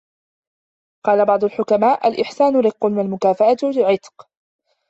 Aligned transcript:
قَالَ 1.05 1.25
بَعْضُ 1.25 1.43
الْحُكَمَاءِ 1.43 2.07
الْإِحْسَانُ 2.07 2.57
رِقٌّ، 2.59 2.85
وَالْمُكَافَأَةُ 2.97 3.57
عِتْقٌ 3.91 4.27